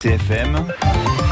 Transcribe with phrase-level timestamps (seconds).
[0.00, 0.64] TFM,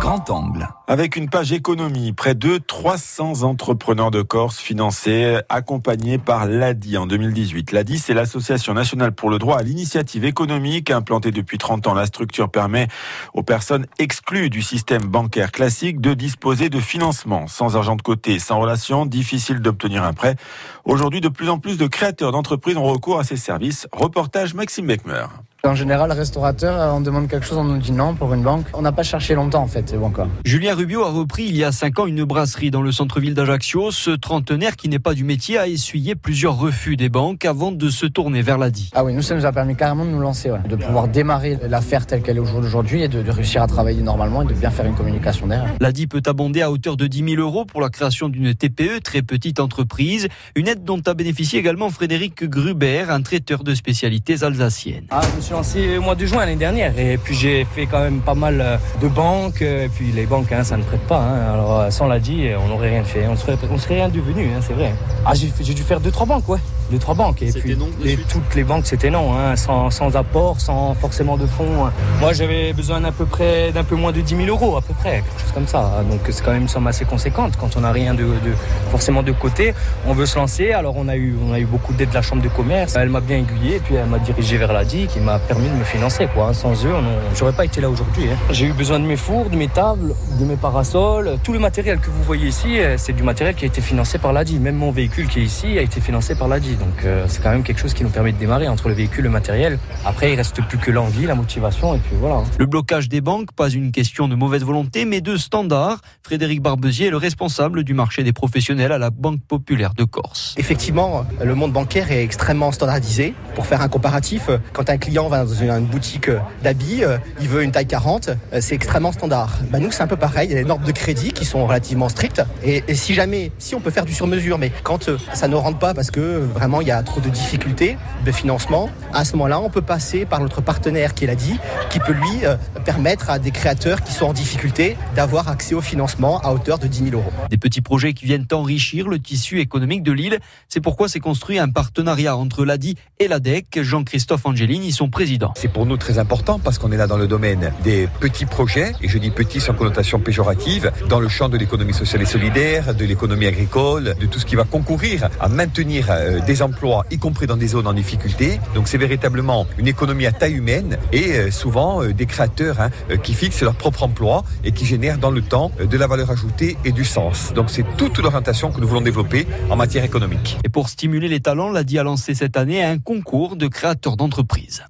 [0.00, 0.68] grand angle.
[0.86, 7.06] Avec une page économie, près de 300 entrepreneurs de Corse financés, accompagnés par l'ADI en
[7.08, 7.72] 2018.
[7.72, 10.92] L'ADI, c'est l'Association nationale pour le droit à l'initiative économique.
[10.92, 12.86] Implantée depuis 30 ans, la structure permet
[13.34, 17.48] aux personnes exclues du système bancaire classique de disposer de financement.
[17.48, 20.36] Sans argent de côté, sans relation, difficile d'obtenir un prêt.
[20.84, 23.88] Aujourd'hui, de plus en plus de créateurs d'entreprises ont recours à ces services.
[23.90, 25.26] Reportage Maxime Beckmer.
[25.64, 28.66] En général, restaurateur, euh, on demande quelque chose, on nous dit non pour une banque.
[28.74, 30.26] On n'a pas cherché longtemps en fait, c'est bon quoi.
[30.44, 33.92] Julien Rubio a repris il y a 5 ans une brasserie dans le centre-ville d'Ajaccio.
[33.92, 37.90] Ce trentenaire qui n'est pas du métier a essuyé plusieurs refus des banques avant de
[37.90, 38.90] se tourner vers l'ADI.
[38.92, 40.58] Ah oui, nous ça nous a permis carrément de nous lancer, ouais.
[40.68, 44.42] de pouvoir démarrer l'affaire telle qu'elle est aujourd'hui et de, de, réussir à travailler normalement
[44.42, 45.72] et de bien faire une communication derrière.
[45.78, 49.22] L'ADI peut abonder à hauteur de 10 000 euros pour la création d'une TPE, très
[49.22, 50.26] petite entreprise,
[50.56, 55.06] une aide dont a bénéficié également Frédéric Gruber, un traiteur de spécialités alsaciennes.
[55.10, 55.20] Ah,
[55.52, 56.98] suis lancé au mois de juin l'année dernière.
[56.98, 60.50] Et puis j'ai fait quand même pas mal euh, de banques et puis les banques
[60.52, 61.54] hein, ça ne prête pas hein.
[61.54, 63.26] alors euh, sans l'ADI on n'aurait rien fait.
[63.28, 64.92] On serait, on serait rien devenu hein, c'est vrai.
[65.26, 66.58] Ah j'ai dû faire deux trois banques ouais.
[66.90, 67.42] Deux trois banques.
[67.42, 67.88] Et puis non
[68.28, 71.90] toutes les banques c'était non hein, sans, sans, apport sans forcément de fonds
[72.20, 74.94] moi j'avais besoin d'à peu près d'un peu moins de 10 000 euros à peu
[74.94, 76.02] près quelque chose comme ça.
[76.10, 77.54] Donc c'est quand même une somme assez conséquente.
[77.58, 78.52] Quand on n'a rien de, de,
[78.90, 79.74] forcément de côté
[80.06, 80.72] on veut se lancer.
[80.72, 82.96] Alors on a eu on a eu beaucoup d'aide de la chambre de commerce.
[82.96, 85.74] Elle m'a bien aiguillé et puis elle m'a dirigé vers l'ADI qui m'a permis de
[85.74, 86.92] me financer quoi sans eux
[87.34, 88.36] j'aurais pas été là aujourd'hui hein.
[88.50, 91.98] j'ai eu besoin de mes fours de mes tables de mes parasols tout le matériel
[91.98, 94.90] que vous voyez ici c'est du matériel qui a été financé par l'ADI même mon
[94.90, 97.78] véhicule qui est ici a été financé par l'ADI donc euh, c'est quand même quelque
[97.78, 99.78] chose qui nous permet de démarrer entre le véhicule et le matériel.
[100.04, 102.42] Après, il reste plus que l'envie, la motivation et puis voilà.
[102.58, 106.00] Le blocage des banques, pas une question de mauvaise volonté, mais de standard.
[106.22, 110.54] Frédéric Barbezier est le responsable du marché des professionnels à la Banque Populaire de Corse.
[110.58, 113.34] Effectivement, le monde bancaire est extrêmement standardisé.
[113.54, 116.30] Pour faire un comparatif, quand un client dans une boutique
[116.62, 117.02] d'habits,
[117.40, 118.30] il veut une taille 40,
[118.60, 119.58] c'est extrêmement standard.
[119.70, 120.48] Bah nous, c'est un peu pareil.
[120.48, 122.42] Il y a des normes de crédit qui sont relativement strictes.
[122.64, 125.94] Et, si jamais, si on peut faire du sur-mesure, mais quand ça ne rentre pas
[125.94, 129.70] parce que vraiment il y a trop de difficultés de financement, à ce moment-là, on
[129.70, 131.58] peut passer par notre partenaire qui l'a dit,
[131.90, 135.80] qui peut lui euh, permettre à des créateurs qui sont en difficulté d'avoir accès au
[135.80, 137.32] financement à hauteur de 10 000 euros.
[137.50, 140.38] Des petits projets qui viennent enrichir le tissu économique de l'île.
[140.68, 143.82] C'est pourquoi s'est construit un partenariat entre l'ADI et l'ADEC.
[143.82, 145.52] Jean-Christophe Angelini, son président.
[145.56, 148.92] C'est pour nous très important parce qu'on est là dans le domaine des petits projets,
[149.00, 152.92] et je dis petits sans connotation péjorative, dans le champ de l'économie sociale et solidaire,
[152.92, 157.18] de l'économie agricole, de tout ce qui va concourir à maintenir euh, des emplois, y
[157.18, 158.58] compris dans des zones en difficulté.
[158.74, 162.90] Donc c'est véritablement une économie à taille humaine et euh, souvent euh, des créateurs hein,
[163.22, 166.76] qui fixent leur propre emploi et qui génèrent dans le temps de la valeur ajoutée
[166.84, 167.52] et du sens.
[167.54, 170.58] Donc c'est toute l'orientation que nous voulons développer en matière économique.
[170.64, 174.82] Et pour stimuler les talents, l'ADI a lancé cette année un concours de créateurs d'entreprises.